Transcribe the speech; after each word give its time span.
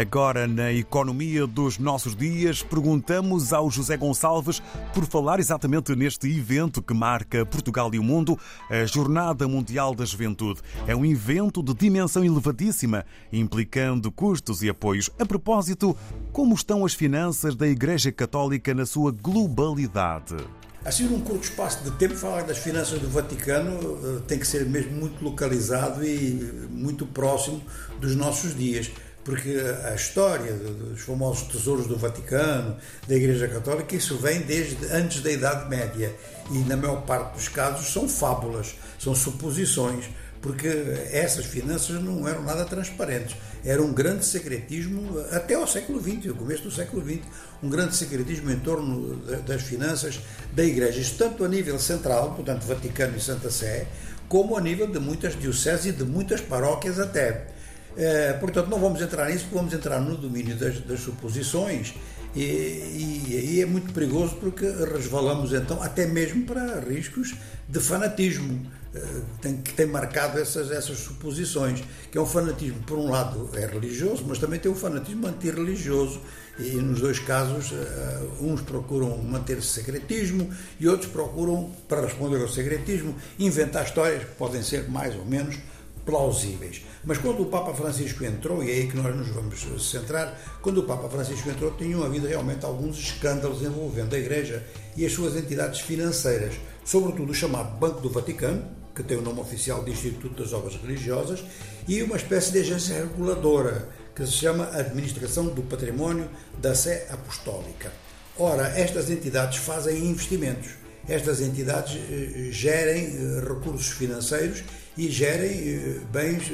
Agora, 0.00 0.48
na 0.48 0.72
economia 0.72 1.46
dos 1.46 1.76
nossos 1.76 2.16
dias, 2.16 2.62
perguntamos 2.62 3.52
ao 3.52 3.70
José 3.70 3.98
Gonçalves 3.98 4.62
por 4.94 5.04
falar 5.04 5.38
exatamente 5.38 5.94
neste 5.94 6.26
evento 6.26 6.80
que 6.80 6.94
marca 6.94 7.44
Portugal 7.44 7.94
e 7.94 7.98
o 7.98 8.02
mundo, 8.02 8.38
a 8.70 8.86
Jornada 8.86 9.46
Mundial 9.46 9.94
da 9.94 10.06
Juventude. 10.06 10.62
É 10.86 10.96
um 10.96 11.04
evento 11.04 11.62
de 11.62 11.74
dimensão 11.74 12.24
elevadíssima, 12.24 13.04
implicando 13.30 14.10
custos 14.10 14.62
e 14.62 14.70
apoios. 14.70 15.10
A 15.18 15.26
propósito, 15.26 15.94
como 16.32 16.54
estão 16.54 16.86
as 16.86 16.94
finanças 16.94 17.54
da 17.54 17.68
Igreja 17.68 18.10
Católica 18.10 18.72
na 18.72 18.86
sua 18.86 19.12
globalidade? 19.12 20.34
Assim, 20.82 21.04
num 21.04 21.20
curto 21.20 21.44
espaço 21.44 21.84
de 21.84 21.90
tempo, 21.98 22.14
falar 22.14 22.44
das 22.44 22.56
finanças 22.56 22.98
do 22.98 23.08
Vaticano 23.10 23.98
eh, 24.02 24.22
tem 24.26 24.38
que 24.38 24.46
ser 24.46 24.64
mesmo 24.64 24.92
muito 24.92 25.22
localizado 25.22 26.02
e 26.02 26.68
muito 26.70 27.04
próximo 27.04 27.60
dos 28.00 28.16
nossos 28.16 28.56
dias 28.56 28.90
porque 29.24 29.56
a 29.84 29.94
história 29.94 30.52
dos 30.54 31.00
famosos 31.02 31.48
tesouros 31.48 31.86
do 31.86 31.96
Vaticano, 31.96 32.76
da 33.06 33.14
Igreja 33.14 33.48
Católica, 33.48 33.94
isso 33.94 34.16
vem 34.16 34.40
desde 34.40 34.86
antes 34.86 35.22
da 35.22 35.30
Idade 35.30 35.68
Média 35.68 36.14
e, 36.50 36.58
na 36.60 36.76
maior 36.76 37.02
parte 37.02 37.34
dos 37.34 37.48
casos, 37.48 37.92
são 37.92 38.08
fábulas, 38.08 38.74
são 38.98 39.14
suposições, 39.14 40.06
porque 40.40 40.68
essas 41.12 41.44
finanças 41.44 42.02
não 42.02 42.26
eram 42.26 42.42
nada 42.42 42.64
transparentes. 42.64 43.36
Era 43.62 43.82
um 43.82 43.92
grande 43.92 44.24
secretismo 44.24 45.20
até 45.32 45.54
ao 45.54 45.66
século 45.66 46.00
XX, 46.00 46.30
o 46.30 46.34
começo 46.34 46.62
do 46.62 46.70
século 46.70 47.04
XX, 47.04 47.20
um 47.62 47.68
grande 47.68 47.94
secretismo 47.94 48.50
em 48.50 48.58
torno 48.58 49.16
das 49.46 49.62
finanças 49.62 50.18
da 50.54 50.64
Igreja, 50.64 50.98
isto 50.98 51.18
tanto 51.18 51.44
a 51.44 51.48
nível 51.48 51.78
central, 51.78 52.32
portanto 52.34 52.64
Vaticano 52.64 53.18
e 53.18 53.20
Santa 53.20 53.50
Sé, 53.50 53.86
como 54.30 54.56
a 54.56 54.60
nível 54.60 54.86
de 54.86 54.98
muitas 54.98 55.38
dioceses 55.38 55.86
e 55.86 55.92
de 55.92 56.04
muitas 56.04 56.40
paróquias 56.40 56.98
até. 56.98 57.59
É, 57.96 58.32
portanto, 58.34 58.68
não 58.68 58.78
vamos 58.78 59.00
entrar 59.00 59.28
nisso, 59.28 59.44
porque 59.44 59.56
vamos 59.56 59.72
entrar 59.72 60.00
no 60.00 60.16
domínio 60.16 60.56
das, 60.56 60.78
das 60.80 61.00
suposições. 61.00 61.94
E, 62.34 63.26
aí 63.36 63.60
é 63.60 63.66
muito 63.66 63.92
perigoso 63.92 64.36
porque 64.36 64.64
resvalamos 64.64 65.52
então 65.52 65.82
até 65.82 66.06
mesmo 66.06 66.44
para 66.44 66.78
riscos 66.78 67.34
de 67.68 67.80
fanatismo 67.80 68.70
é, 68.94 69.00
tem, 69.40 69.56
que 69.56 69.72
tem 69.72 69.86
marcado 69.86 70.38
essas, 70.38 70.70
essas 70.70 70.98
suposições, 70.98 71.82
que 72.10 72.18
é 72.18 72.20
um 72.20 72.26
fanatismo, 72.26 72.82
por 72.82 72.98
um 72.98 73.08
lado, 73.08 73.48
é 73.54 73.64
religioso, 73.64 74.24
mas 74.26 74.38
também 74.38 74.58
tem 74.58 74.70
um 74.70 74.74
fanatismo 74.74 75.28
antirreligioso, 75.28 76.20
e 76.58 76.70
nos 76.72 77.00
dois 77.00 77.20
casos, 77.20 77.72
é, 77.72 78.20
uns 78.40 78.60
procuram 78.62 79.16
manter 79.18 79.62
secretismo 79.62 80.50
e 80.80 80.88
outros 80.88 81.08
procuram, 81.08 81.70
para 81.88 82.00
responder 82.00 82.42
ao 82.42 82.48
secretismo, 82.48 83.14
inventar 83.38 83.84
histórias 83.84 84.24
que 84.24 84.34
podem 84.34 84.62
ser 84.62 84.90
mais 84.90 85.14
ou 85.14 85.24
menos 85.24 85.56
plausíveis. 86.04 86.82
Mas 87.04 87.18
quando 87.18 87.42
o 87.42 87.46
Papa 87.46 87.72
Francisco 87.74 88.24
entrou, 88.24 88.62
e 88.62 88.70
é 88.70 88.74
aí 88.74 88.88
que 88.88 88.96
nós 88.96 89.14
nos 89.14 89.28
vamos 89.28 89.90
centrar, 89.90 90.38
quando 90.60 90.78
o 90.78 90.82
Papa 90.84 91.08
Francisco 91.08 91.48
entrou, 91.48 91.70
tinham 91.72 92.02
havido 92.02 92.26
realmente 92.26 92.64
alguns 92.64 92.98
escândalos 92.98 93.62
envolvendo 93.62 94.14
a 94.14 94.18
Igreja 94.18 94.64
e 94.96 95.06
as 95.06 95.12
suas 95.12 95.36
entidades 95.36 95.80
financeiras, 95.80 96.54
sobretudo 96.84 97.30
o 97.30 97.34
chamado 97.34 97.78
Banco 97.78 98.00
do 98.00 98.10
Vaticano, 98.10 98.64
que 98.94 99.02
tem 99.02 99.16
o 99.16 99.22
nome 99.22 99.40
oficial 99.40 99.82
de 99.84 99.92
Instituto 99.92 100.42
das 100.42 100.52
Obras 100.52 100.74
Religiosas, 100.74 101.42
e 101.88 102.02
uma 102.02 102.16
espécie 102.16 102.52
de 102.52 102.58
agência 102.60 102.96
reguladora, 102.96 103.88
que 104.14 104.26
se 104.26 104.32
chama 104.32 104.68
Administração 104.72 105.46
do 105.46 105.62
Património 105.62 106.28
da 106.58 106.74
Sé 106.74 107.06
Apostólica. 107.10 107.92
Ora, 108.36 108.68
estas 108.78 109.10
entidades 109.10 109.58
fazem 109.58 110.04
investimentos 110.06 110.80
estas 111.10 111.40
entidades 111.40 111.96
eh, 111.96 112.50
gerem 112.52 113.04
eh, 113.04 113.40
recursos 113.40 113.88
financeiros 113.88 114.62
e 114.96 115.10
gerem 115.10 115.50
eh, 115.50 116.00
bens 116.12 116.44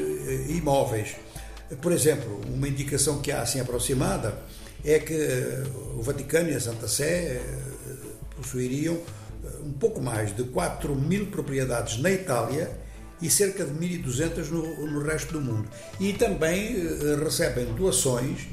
imóveis. 0.49 1.15
Por 1.83 1.93
exemplo, 1.93 2.41
uma 2.47 2.67
indicação 2.67 3.21
que 3.21 3.31
há 3.31 3.43
assim 3.43 3.61
aproximada 3.61 4.39
é 4.83 4.99
que 4.99 5.15
o 5.95 6.03
Vaticano 6.03 6.49
e 6.49 6.55
a 6.55 6.61
Santa 6.61 6.89
Sé 6.89 7.41
possuiriam 8.37 8.99
um 9.63 9.73
pouco 9.73 10.01
mais 10.01 10.35
de 10.35 10.45
4 10.45 10.95
mil 10.95 11.27
propriedades 11.27 11.99
na 11.99 12.11
Itália 12.11 12.71
e 13.21 13.29
cerca 13.29 13.65
de 13.65 13.73
1.200 13.73 14.49
no, 14.49 14.87
no 14.87 15.03
resto 15.03 15.33
do 15.33 15.41
mundo. 15.41 15.69
E 15.99 16.13
também 16.13 16.77
recebem 17.23 17.65
doações 17.75 18.47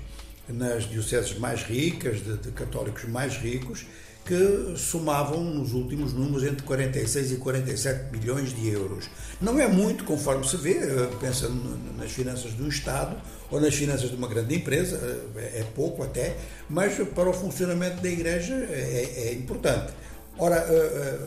nas 0.49 0.89
dioceses 0.89 1.37
mais 1.37 1.61
ricas, 1.61 2.23
de, 2.23 2.37
de 2.37 2.51
católicos 2.51 3.03
mais 3.05 3.37
ricos, 3.37 3.85
que 4.25 4.75
somavam 4.77 5.43
nos 5.43 5.73
últimos 5.73 6.13
números 6.13 6.43
entre 6.43 6.63
46 6.63 7.33
e 7.33 7.35
47 7.37 8.17
milhões 8.17 8.55
de 8.55 8.69
euros. 8.69 9.09
Não 9.41 9.59
é 9.59 9.67
muito, 9.67 10.05
conforme 10.05 10.47
se 10.47 10.55
vê, 10.55 10.77
eh, 10.77 11.09
pensa 11.19 11.49
nas 11.97 12.11
finanças 12.11 12.53
do 12.53 12.67
Estado 12.67 13.17
ou 13.51 13.59
nas 13.59 13.75
finanças 13.75 14.09
de 14.09 14.15
uma 14.15 14.27
grande 14.27 14.55
empresa, 14.55 14.97
eh, 15.35 15.59
é 15.59 15.63
pouco 15.75 16.03
até, 16.03 16.37
mas 16.69 16.95
para 17.09 17.29
o 17.29 17.33
funcionamento 17.33 18.01
da 18.01 18.09
Igreja 18.09 18.53
é, 18.53 19.27
é 19.27 19.33
importante. 19.33 19.91
Ora, 20.37 20.55
eh, 20.55 21.19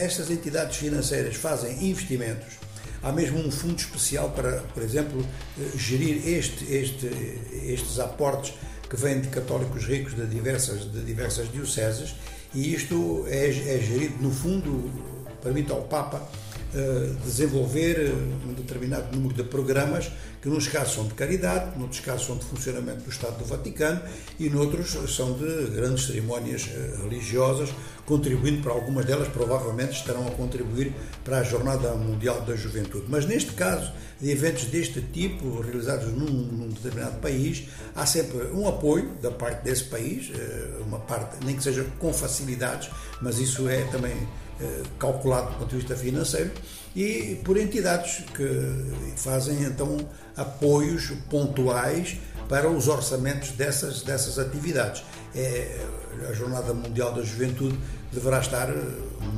estas 0.00 0.28
entidades 0.28 0.76
financeiras 0.76 1.36
fazem 1.36 1.84
investimentos. 1.88 2.54
Há 3.00 3.12
mesmo 3.12 3.38
um 3.38 3.50
fundo 3.50 3.78
especial 3.78 4.30
para, 4.30 4.60
por 4.74 4.82
exemplo, 4.82 5.24
gerir 5.76 6.28
este, 6.28 6.64
este, 6.72 7.06
estes 7.64 7.98
aportes 7.98 8.54
que 8.92 8.96
vêm 8.98 9.22
de 9.22 9.28
católicos 9.28 9.86
ricos 9.86 10.14
de 10.14 10.26
diversas, 10.26 10.80
de 10.92 11.00
diversas 11.00 11.50
dioceses, 11.50 12.14
e 12.54 12.74
isto 12.74 13.24
é, 13.26 13.46
é 13.46 13.78
gerido, 13.80 14.22
no 14.22 14.30
fundo, 14.30 14.90
permite 15.42 15.72
ao 15.72 15.80
Papa 15.80 16.28
desenvolver 17.24 17.98
eh, 17.98 18.12
um 18.48 18.54
determinado 18.54 19.14
número 19.14 19.34
de 19.34 19.42
programas 19.44 20.10
que, 20.40 20.48
nos 20.48 20.66
casos, 20.66 20.94
são 20.94 21.06
de 21.06 21.14
caridade, 21.14 21.78
noutros 21.78 22.00
casos, 22.00 22.26
são 22.26 22.36
de 22.36 22.44
funcionamento 22.44 23.04
do 23.04 23.10
Estado 23.10 23.38
do 23.38 23.44
Vaticano 23.44 24.00
e, 24.38 24.48
noutros, 24.48 24.90
são 25.14 25.34
de 25.34 25.70
grandes 25.70 26.06
cerimónias 26.06 26.66
uh, 26.66 27.02
religiosas, 27.04 27.70
contribuindo 28.04 28.62
para 28.62 28.72
algumas 28.72 29.04
delas, 29.04 29.28
provavelmente 29.28 29.92
estarão 29.92 30.26
a 30.26 30.30
contribuir 30.32 30.92
para 31.24 31.38
a 31.38 31.42
Jornada 31.42 31.94
Mundial 31.94 32.40
da 32.40 32.56
Juventude. 32.56 33.04
Mas, 33.08 33.24
neste 33.24 33.52
caso, 33.52 33.92
de 34.20 34.30
eventos 34.30 34.64
deste 34.64 35.00
tipo, 35.00 35.60
realizados 35.60 36.12
num, 36.12 36.26
num, 36.26 36.68
determinado 36.68 37.18
país, 37.20 37.68
há 37.94 38.06
sempre 38.06 38.46
um 38.52 38.68
apoio 38.68 39.10
da 39.20 39.30
parte 39.30 39.64
desse 39.64 39.84
país, 39.84 40.30
eh, 40.32 40.80
uma 40.86 41.00
parte, 41.00 41.44
nem 41.44 41.56
que 41.56 41.62
seja 41.62 41.84
com 41.98 42.12
facilidades, 42.12 42.88
mas 43.20 43.38
isso 43.38 43.68
é 43.68 43.82
também 43.84 44.12
eh, 44.12 44.26
calculado 44.98 45.50
do 45.50 45.58
ponto 45.58 45.70
de 45.70 45.76
vista 45.76 45.96
financeiro, 45.96 46.50
e 46.94 47.40
por 47.44 47.56
entidades 47.56 48.24
que 48.34 49.16
fazem 49.16 49.62
então 49.62 49.96
apoios 50.36 51.10
pontuais 51.30 52.18
para 52.48 52.68
os 52.68 52.86
orçamentos 52.88 53.52
dessas, 53.52 54.02
dessas 54.02 54.38
atividades. 54.38 55.02
É, 55.34 55.86
a 56.28 56.32
Jornada 56.34 56.74
Mundial 56.74 57.12
da 57.12 57.22
Juventude 57.22 57.78
deverá 58.12 58.40
estar 58.40 58.68
eh, 58.68 58.74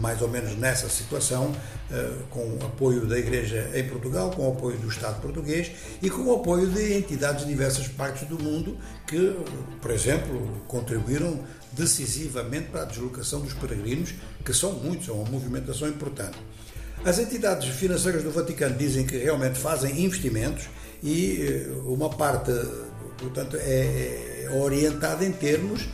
mais 0.00 0.20
ou 0.20 0.28
menos 0.28 0.56
nessa 0.58 0.88
situação, 0.88 1.54
eh, 1.90 2.12
com 2.30 2.40
o 2.40 2.58
apoio 2.66 3.06
da 3.06 3.18
Igreja 3.18 3.70
em 3.74 3.86
Portugal, 3.88 4.30
com 4.30 4.48
o 4.48 4.52
apoio 4.52 4.76
do 4.78 4.88
Estado 4.88 5.20
português 5.20 5.70
e 6.02 6.10
com 6.10 6.22
o 6.22 6.34
apoio 6.34 6.66
de 6.66 6.94
entidades 6.94 7.44
de 7.44 7.50
diversas 7.50 7.86
partes 7.88 8.26
do 8.28 8.42
mundo 8.42 8.76
que, 9.06 9.36
por 9.80 9.90
exemplo, 9.90 10.62
contribuíram 10.66 11.38
decisivamente 11.72 12.68
para 12.68 12.82
a 12.82 12.84
deslocação 12.84 13.40
dos 13.40 13.52
peregrinos, 13.54 14.14
que 14.44 14.52
são 14.52 14.72
muitos, 14.72 15.08
é 15.08 15.12
uma 15.12 15.28
movimentação 15.30 15.88
importante. 15.88 16.38
As 17.04 17.18
entidades 17.18 17.68
financeiras 17.68 18.22
do 18.22 18.30
Vaticano 18.30 18.76
dizem 18.76 19.06
que 19.06 19.18
realmente 19.18 19.58
fazem 19.58 20.04
investimentos 20.04 20.68
e 21.02 21.42
eh, 21.42 21.68
uma 21.84 22.10
parte, 22.10 22.50
portanto, 23.18 23.56
é, 23.60 24.44
é 24.44 24.50
orientada 24.50 25.24
em 25.24 25.32
termos 25.32 25.86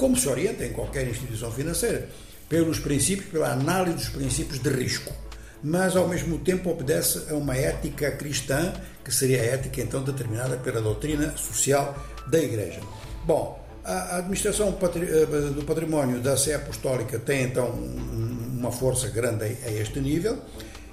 como 0.00 0.16
se 0.16 0.26
orienta 0.30 0.64
em 0.64 0.72
qualquer 0.72 1.06
instituição 1.06 1.52
financeira, 1.52 2.08
pelos 2.48 2.78
princípios, 2.78 3.28
pela 3.28 3.52
análise 3.52 3.96
dos 3.98 4.08
princípios 4.08 4.58
de 4.58 4.70
risco, 4.70 5.12
mas 5.62 5.94
ao 5.94 6.08
mesmo 6.08 6.38
tempo 6.38 6.70
obedece 6.70 7.30
a 7.30 7.34
uma 7.34 7.54
ética 7.54 8.10
cristã, 8.12 8.72
que 9.04 9.14
seria 9.14 9.42
a 9.42 9.44
ética 9.44 9.82
então 9.82 10.02
determinada 10.02 10.56
pela 10.56 10.80
doutrina 10.80 11.36
social 11.36 11.94
da 12.28 12.38
Igreja. 12.38 12.80
Bom, 13.26 13.62
a 13.84 14.16
administração 14.16 14.68
eh, 14.68 15.50
do 15.54 15.64
património 15.66 16.18
da 16.20 16.34
Sé 16.34 16.54
Apostólica 16.54 17.18
tem 17.18 17.42
então 17.42 17.68
uma 17.68 18.72
força 18.72 19.06
grande 19.08 19.44
a 19.44 19.70
este 19.70 20.00
nível 20.00 20.38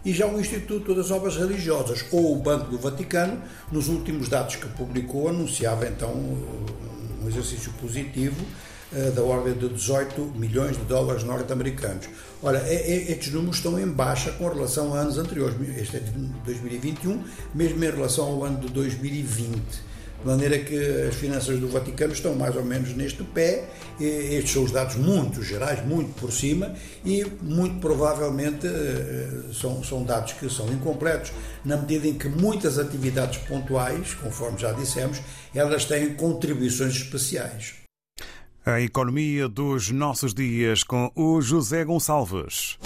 e 0.04 0.12
já 0.12 0.28
o 0.28 0.38
Instituto 0.38 0.94
das 0.94 1.12
Obras 1.12 1.38
Religiosas 1.38 2.04
ou 2.12 2.34
o 2.34 2.36
Banco 2.36 2.70
do 2.72 2.78
Vaticano, 2.78 3.42
nos 3.72 3.88
últimos 3.88 4.28
dados 4.28 4.58
que 4.58 4.68
publicou, 4.68 5.30
anunciava 5.30 5.88
então 5.88 6.12
um 6.12 7.28
exercício 7.30 7.72
positivo 7.80 8.46
da 9.16 9.22
ordem 9.22 9.54
de 9.54 9.68
18 9.68 10.22
milhões 10.36 10.78
de 10.78 10.84
dólares 10.84 11.24
norte-americanos. 11.24 12.08
Ora, 12.42 12.60
é, 12.60 12.76
é, 12.76 13.12
estes 13.12 13.34
números 13.34 13.58
estão 13.58 13.80
em 13.80 13.88
baixa 13.88 14.32
com 14.32 14.48
relação 14.48 14.94
a 14.94 15.00
anos 15.00 15.18
anteriores. 15.18 15.56
Este 15.78 15.98
é 15.98 16.00
de 16.00 16.12
2021, 16.46 17.24
mesmo 17.54 17.84
em 17.84 17.90
relação 17.90 18.26
ao 18.26 18.44
ano 18.44 18.60
de 18.60 18.68
2020. 18.70 19.88
de 20.20 20.26
maneira 20.26 20.58
que 20.60 20.76
as 21.08 21.16
finanças 21.16 21.60
do 21.60 21.68
Vaticano 21.68 22.12
estão 22.12 22.34
mais 22.36 22.56
ou 22.56 22.64
menos 22.64 22.96
neste 22.96 23.24
pé. 23.24 23.66
Estes 24.00 24.52
são 24.52 24.64
os 24.64 24.72
dados 24.72 24.96
muito 24.96 25.44
gerais, 25.44 25.86
muito 25.86 26.14
por 26.20 26.32
cima, 26.32 26.74
e 27.06 27.26
muito 27.42 27.80
provavelmente 27.80 28.68
eh, 28.68 29.54
são, 29.54 29.84
são 29.84 30.04
dados 30.04 30.34
que 30.34 30.50
são 30.50 30.72
incompletos, 30.72 31.32
na 31.64 31.78
medida 31.78 32.08
em 32.08 32.16
que 32.16 32.28
muitas 32.30 32.80
atividades 32.80 33.38
pontuais, 33.48 34.16
conforme 34.16 34.58
já 34.60 34.72
dissemos, 34.72 35.22
elas 35.54 35.86
têm 35.86 36.14
contribuições 36.16 36.96
especiais. 36.96 37.87
A 38.68 38.82
economia 38.82 39.48
dos 39.48 39.92
nossos 39.92 40.34
dias 40.34 40.84
com 40.84 41.10
o 41.16 41.40
José 41.42 41.86
Gonçalves. 41.86 42.78